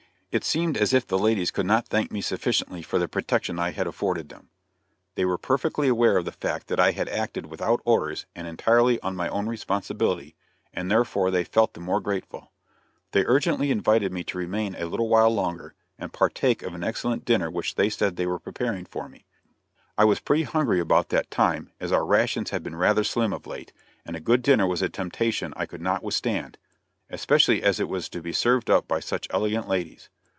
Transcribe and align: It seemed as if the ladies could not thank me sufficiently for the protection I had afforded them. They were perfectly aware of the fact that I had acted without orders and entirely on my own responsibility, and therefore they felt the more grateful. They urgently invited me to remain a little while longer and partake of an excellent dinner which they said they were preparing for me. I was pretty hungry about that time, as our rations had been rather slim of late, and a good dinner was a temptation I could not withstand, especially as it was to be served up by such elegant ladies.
It 0.33 0.45
seemed 0.45 0.77
as 0.77 0.93
if 0.93 1.05
the 1.05 1.19
ladies 1.19 1.51
could 1.51 1.65
not 1.65 1.89
thank 1.89 2.09
me 2.09 2.21
sufficiently 2.21 2.81
for 2.81 2.97
the 2.97 3.09
protection 3.09 3.59
I 3.59 3.71
had 3.71 3.85
afforded 3.85 4.29
them. 4.29 4.47
They 5.15 5.25
were 5.25 5.37
perfectly 5.37 5.89
aware 5.89 6.15
of 6.15 6.23
the 6.23 6.31
fact 6.31 6.67
that 6.67 6.79
I 6.79 6.91
had 6.91 7.09
acted 7.09 7.47
without 7.47 7.81
orders 7.83 8.25
and 8.33 8.47
entirely 8.47 8.97
on 9.01 9.13
my 9.13 9.27
own 9.27 9.47
responsibility, 9.47 10.37
and 10.73 10.89
therefore 10.89 11.31
they 11.31 11.43
felt 11.43 11.73
the 11.73 11.81
more 11.81 11.99
grateful. 11.99 12.53
They 13.11 13.25
urgently 13.25 13.71
invited 13.71 14.13
me 14.13 14.23
to 14.23 14.37
remain 14.37 14.73
a 14.75 14.85
little 14.85 15.09
while 15.09 15.31
longer 15.31 15.73
and 15.99 16.13
partake 16.13 16.63
of 16.63 16.73
an 16.73 16.81
excellent 16.81 17.25
dinner 17.25 17.51
which 17.51 17.75
they 17.75 17.89
said 17.89 18.15
they 18.15 18.25
were 18.25 18.39
preparing 18.39 18.85
for 18.85 19.09
me. 19.09 19.25
I 19.97 20.05
was 20.05 20.21
pretty 20.21 20.43
hungry 20.43 20.79
about 20.79 21.09
that 21.09 21.29
time, 21.29 21.71
as 21.81 21.91
our 21.91 22.05
rations 22.05 22.51
had 22.51 22.63
been 22.63 22.77
rather 22.77 23.03
slim 23.03 23.33
of 23.33 23.45
late, 23.45 23.73
and 24.05 24.15
a 24.15 24.21
good 24.21 24.43
dinner 24.43 24.65
was 24.65 24.81
a 24.81 24.87
temptation 24.87 25.53
I 25.57 25.65
could 25.65 25.81
not 25.81 26.03
withstand, 26.03 26.57
especially 27.09 27.61
as 27.61 27.81
it 27.81 27.89
was 27.89 28.07
to 28.07 28.21
be 28.21 28.31
served 28.31 28.69
up 28.69 28.87
by 28.87 29.01
such 29.01 29.27
elegant 29.31 29.67
ladies. 29.67 30.07